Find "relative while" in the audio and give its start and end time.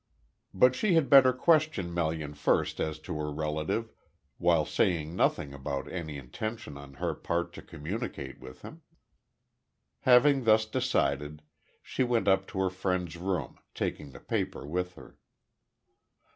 3.31-4.65